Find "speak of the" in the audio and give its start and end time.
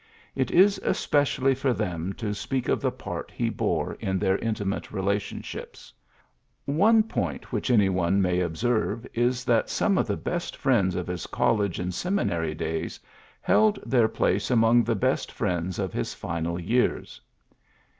2.33-2.89